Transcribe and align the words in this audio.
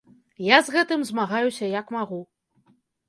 Я 0.45 0.57
з 0.69 0.73
гэтым 0.77 1.03
змагаюся, 1.09 1.65
як 1.79 1.85
магу. 1.97 2.21